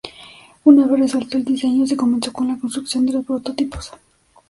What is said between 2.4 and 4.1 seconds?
la construcción de los prototipos.